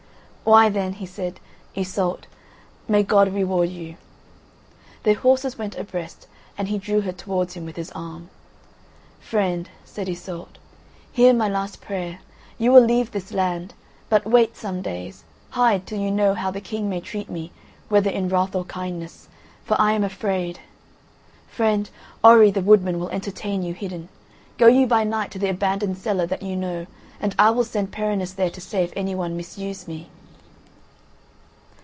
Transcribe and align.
"Why 0.43 0.69
then," 0.69 0.93
he 0.93 1.05
said, 1.05 1.39
"Iseult, 1.75 2.25
may 2.87 3.03
God 3.03 3.31
reward 3.31 3.69
you." 3.69 3.95
Their 5.03 5.13
horses 5.13 5.57
went 5.57 5.77
abreast 5.77 6.27
and 6.57 6.67
he 6.67 6.77
drew 6.79 7.01
her 7.01 7.11
towards 7.13 7.53
him 7.53 7.63
with 7.63 7.75
his 7.75 7.91
arm. 7.91 8.29
"Friend," 9.19 9.69
said 9.85 10.09
Iseult, 10.09 10.57
"hear 11.11 11.31
my 11.31 11.47
last 11.47 11.79
prayer: 11.79 12.19
you 12.57 12.71
will 12.73 12.81
leave 12.83 13.11
this 13.11 13.31
land, 13.31 13.75
but 14.09 14.25
wait 14.25 14.57
some 14.57 14.81
days; 14.81 15.23
hide 15.51 15.85
till 15.85 15.99
you 15.99 16.09
know 16.11 16.33
how 16.33 16.49
the 16.51 16.59
King 16.59 16.89
may 16.89 16.99
treat 16.99 17.29
me, 17.29 17.51
whether 17.87 18.09
in 18.09 18.27
wrath 18.27 18.55
or 18.55 18.65
kindness, 18.65 19.29
for 19.63 19.79
I 19.79 19.93
am 19.93 20.03
afraid. 20.03 20.59
Friend, 21.47 21.87
Orri 22.23 22.49
the 22.51 22.61
woodman 22.61 22.99
will 22.99 23.09
entertain 23.09 23.61
you 23.61 23.73
hidden. 23.75 24.09
Go 24.57 24.65
you 24.65 24.87
by 24.87 25.03
night 25.05 25.29
to 25.31 25.39
the 25.39 25.49
abandoned 25.51 25.97
cellar 25.99 26.25
that 26.25 26.41
you 26.41 26.55
know 26.57 26.87
and 27.21 27.35
I 27.39 27.51
will 27.51 27.63
send 27.63 27.93
Perinis 27.93 28.33
there 28.33 28.49
to 28.49 28.59
say 28.59 28.83
if 28.83 28.91
anyone 28.97 29.37
misuse 29.37 29.87
me." 29.87 30.09